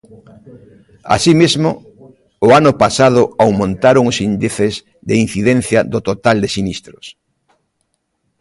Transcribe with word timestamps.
Así 1.15 1.31
mesmo, 1.41 1.69
o 2.45 2.47
ano 2.59 2.71
pasado 2.83 3.21
aumentaron 3.45 4.03
os 4.11 4.17
índices 4.31 4.73
de 5.07 5.15
incidencia 5.25 5.79
do 5.91 5.99
total 6.09 6.37
de 6.43 6.49
sinistros. 6.55 7.05